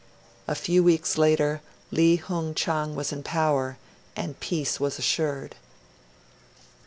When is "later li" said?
1.19-2.15